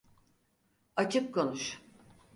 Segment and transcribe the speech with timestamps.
[0.95, 1.81] Açık konuş.